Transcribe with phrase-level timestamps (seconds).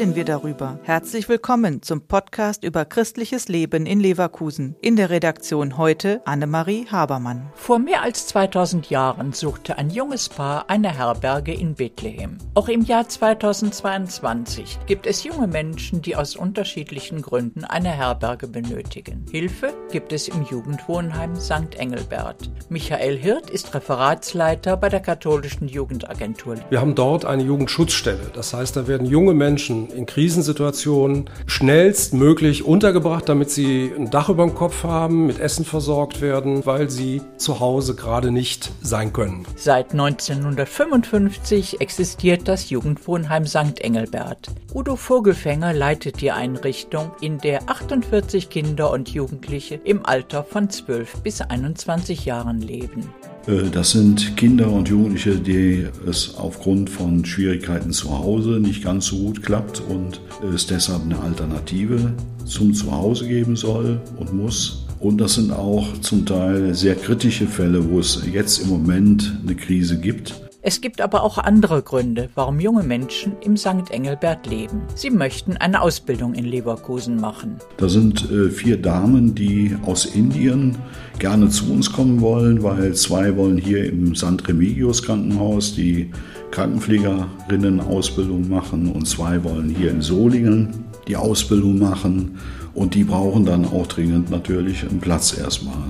[0.00, 0.78] darüber.
[0.84, 4.74] Herzlich willkommen zum Podcast über christliches Leben in Leverkusen.
[4.80, 7.50] In der Redaktion heute Annemarie Habermann.
[7.54, 12.38] Vor mehr als 2000 Jahren suchte ein junges Paar eine Herberge in Bethlehem.
[12.54, 19.26] Auch im Jahr 2022 gibt es junge Menschen, die aus unterschiedlichen Gründen eine Herberge benötigen.
[19.30, 21.74] Hilfe gibt es im Jugendwohnheim St.
[21.76, 22.50] Engelbert.
[22.70, 26.56] Michael Hirt ist Referatsleiter bei der katholischen Jugendagentur.
[26.70, 28.30] Wir haben dort eine Jugendschutzstelle.
[28.32, 34.44] Das heißt, da werden junge Menschen in Krisensituationen schnellstmöglich untergebracht, damit sie ein Dach über
[34.44, 39.44] dem Kopf haben, mit Essen versorgt werden, weil sie zu Hause gerade nicht sein können.
[39.56, 43.80] Seit 1955 existiert das Jugendwohnheim St.
[43.80, 44.48] Engelbert.
[44.74, 51.22] Udo Vogelfänger leitet die Einrichtung, in der 48 Kinder und Jugendliche im Alter von 12
[51.22, 53.08] bis 21 Jahren leben.
[53.46, 59.06] Äh, das sind Kinder und Jugendliche, die es aufgrund von Schwierigkeiten zu Hause nicht ganz
[59.06, 60.20] so gut klappt und
[60.54, 62.12] es deshalb eine Alternative
[62.44, 64.86] zum Zuhause geben soll und muss.
[64.98, 69.54] Und das sind auch zum Teil sehr kritische Fälle, wo es jetzt im Moment eine
[69.54, 70.49] Krise gibt.
[70.62, 73.90] Es gibt aber auch andere Gründe, warum junge Menschen im St.
[73.90, 74.82] Engelbert leben.
[74.94, 77.56] Sie möchten eine Ausbildung in Leverkusen machen.
[77.78, 80.76] Da sind äh, vier Damen, die aus Indien
[81.18, 84.46] gerne zu uns kommen wollen, weil zwei wollen hier im St.
[84.46, 86.10] Remigius Krankenhaus die
[86.50, 92.38] Krankenpflegerinnen-Ausbildung machen und zwei wollen hier in Solingen die Ausbildung machen
[92.74, 95.88] und die brauchen dann auch dringend natürlich einen Platz erstmal.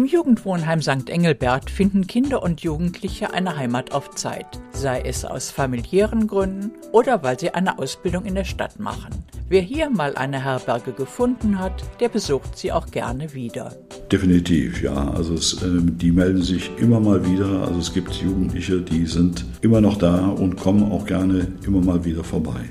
[0.00, 1.10] Im Jugendwohnheim St.
[1.10, 7.22] Engelbert finden Kinder und Jugendliche eine Heimat auf Zeit, sei es aus familiären Gründen oder
[7.22, 9.10] weil sie eine Ausbildung in der Stadt machen.
[9.50, 13.76] Wer hier mal eine Herberge gefunden hat, der besucht sie auch gerne wieder.
[14.10, 15.10] Definitiv, ja.
[15.10, 17.68] Also es, äh, die melden sich immer mal wieder.
[17.68, 22.02] Also es gibt Jugendliche, die sind immer noch da und kommen auch gerne immer mal
[22.06, 22.70] wieder vorbei.